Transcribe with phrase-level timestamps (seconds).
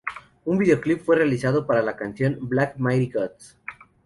[0.45, 3.59] Un videoclip fue realizado para la canción "Black Mighty Gods".